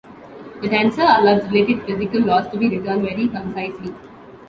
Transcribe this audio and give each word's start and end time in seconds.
The 0.63 0.67
tensor 0.67 1.01
allows 1.19 1.43
related 1.51 1.83
physical 1.85 2.21
laws 2.21 2.49
to 2.51 2.57
be 2.57 2.69
written 2.75 3.03
very 3.03 3.27
concisely. 3.27 3.93